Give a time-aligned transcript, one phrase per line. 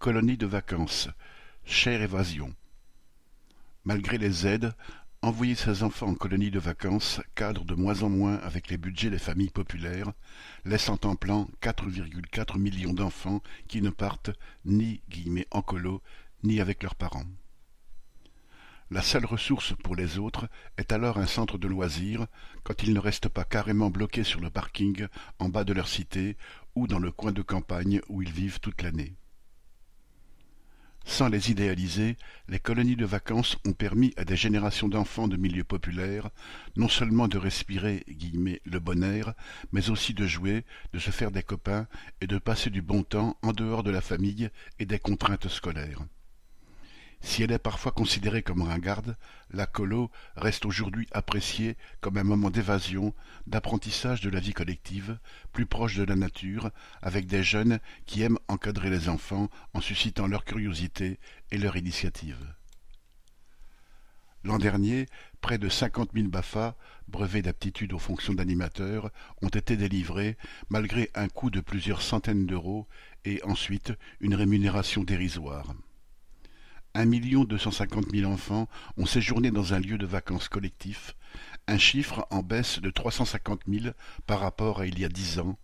[0.00, 1.10] Colonie de vacances,
[1.66, 2.54] chère évasion.
[3.84, 4.72] Malgré les aides,
[5.20, 9.10] envoyer ses enfants en colonie de vacances cadre de moins en moins avec les budgets
[9.10, 10.10] des familles populaires,
[10.64, 14.30] laissant en plan 4,4 millions d'enfants qui ne partent
[14.64, 15.02] ni
[15.50, 16.00] en colo
[16.44, 17.26] ni avec leurs parents.
[18.90, 20.48] La seule ressource pour les autres
[20.78, 22.26] est alors un centre de loisirs,
[22.62, 25.08] quand ils ne restent pas carrément bloqués sur le parking
[25.38, 26.38] en bas de leur cité
[26.74, 29.14] ou dans le coin de campagne où ils vivent toute l'année.
[31.04, 32.16] Sans les idéaliser,
[32.48, 36.30] les colonies de vacances ont permis à des générations d'enfants de milieux populaires
[36.76, 39.34] non seulement de respirer le bon air,
[39.72, 41.86] mais aussi de jouer, de se faire des copains
[42.20, 46.04] et de passer du bon temps en dehors de la famille et des contraintes scolaires.
[47.22, 49.16] Si elle est parfois considérée comme ringarde,
[49.50, 53.14] la colo reste aujourd'hui appréciée comme un moment d'évasion,
[53.46, 55.18] d'apprentissage de la vie collective,
[55.52, 56.70] plus proche de la nature,
[57.02, 61.18] avec des jeunes qui aiment encadrer les enfants en suscitant leur curiosité
[61.50, 62.54] et leur initiative.
[64.42, 65.04] L'an dernier,
[65.42, 66.74] près de cinquante mille BAFA,
[67.08, 69.10] brevets d'aptitude aux fonctions d'animateur,
[69.42, 70.38] ont été délivrés
[70.70, 72.88] malgré un coût de plusieurs centaines d'euros
[73.26, 75.74] et ensuite une rémunération dérisoire.
[76.92, 81.14] Un million deux cent cinquante mille enfants ont séjourné dans un lieu de vacances collectif,
[81.68, 83.94] un chiffre en baisse de trois cent cinquante mille
[84.26, 85.56] par rapport à il y a dix ans,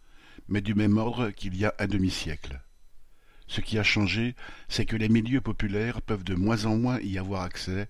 [0.47, 2.63] mais du même ordre qu'il y a un demi-siècle.
[3.49, 4.37] Ce qui a changé,
[4.69, 7.89] c'est que les milieux populaires peuvent de moins en moins y avoir accès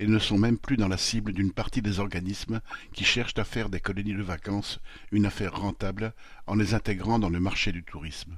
[0.00, 2.62] et ne sont même plus dans la cible d'une partie des organismes
[2.94, 4.80] qui cherchent à faire des colonies de vacances
[5.12, 6.14] une affaire rentable
[6.46, 8.34] en les intégrant dans le marché du tourisme.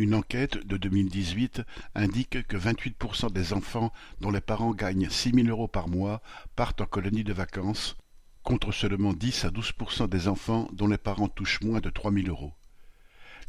[0.00, 1.60] Une enquête de 2018
[1.94, 6.22] indique que 28% des enfants dont les parents gagnent 6 000 euros par mois
[6.56, 7.98] partent en colonie de vacances,
[8.42, 12.28] contre seulement 10 à 12% des enfants dont les parents touchent moins de 3 000
[12.28, 12.54] euros.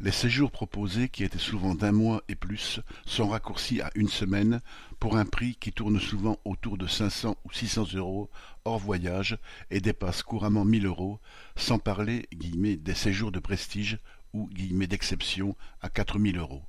[0.00, 4.60] Les séjours proposés, qui étaient souvent d'un mois et plus, sont raccourcis à une semaine
[5.00, 8.28] pour un prix qui tourne souvent autour de 500 ou 600 euros
[8.66, 9.38] hors voyage
[9.70, 11.18] et dépasse couramment 1000 euros,
[11.56, 13.98] sans parler des séjours de prestige
[14.32, 16.64] ou d'exception à quatre mille euros.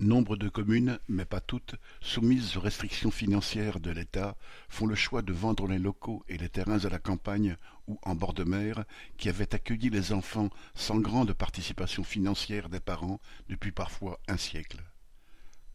[0.00, 4.38] Nombre de communes, mais pas toutes, soumises aux restrictions financières de l'État,
[4.70, 8.14] font le choix de vendre les locaux et les terrains à la campagne ou en
[8.14, 8.84] bord de mer
[9.18, 13.20] qui avaient accueilli les enfants sans grande participation financière des parents
[13.50, 14.82] depuis parfois un siècle.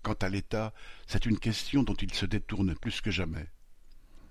[0.02, 0.74] Quant à l'État,
[1.06, 3.48] c'est une question dont il se détourne plus que jamais.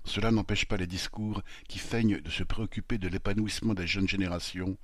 [0.05, 4.77] Cela n'empêche pas les discours qui feignent de se préoccuper de l'épanouissement des jeunes générations,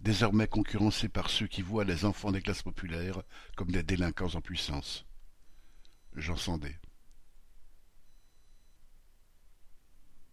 [0.00, 3.22] désormais concurrencées par ceux qui voient les enfants des classes populaires
[3.54, 5.04] comme des délinquants en puissance.
[6.16, 6.36] J'en